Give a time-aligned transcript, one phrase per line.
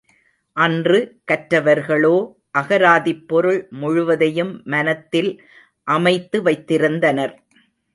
[0.57, 0.99] அன்று,
[1.31, 2.15] கற்றவர்களோ
[2.57, 5.31] அகராதிப் பொருள் முழுவதையும் மனத்தில்
[5.83, 7.35] அமைத்து வைத்திருந்தனர்.